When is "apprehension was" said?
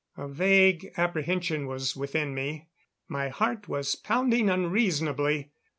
0.97-1.95